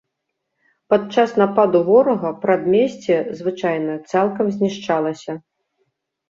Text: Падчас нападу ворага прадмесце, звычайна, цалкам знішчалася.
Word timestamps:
Падчас 0.93 1.29
нападу 1.41 1.81
ворага 1.89 2.31
прадмесце, 2.45 3.19
звычайна, 3.43 3.93
цалкам 4.15 4.45
знішчалася. 4.57 5.37